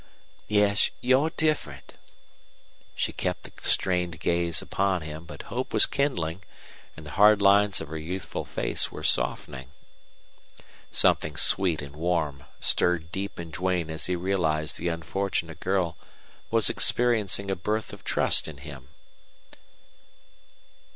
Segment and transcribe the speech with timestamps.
[0.47, 1.93] Yes, you're different."
[2.95, 6.41] She kept the strained gaze upon him, but hope was kindling,
[6.97, 9.69] and the hard lines of her youthful face were softening.
[10.89, 15.97] Something sweet and warm stirred deep in Duane as he realized the unfortunate girl
[16.49, 18.87] was experiencing a birth of trust in him.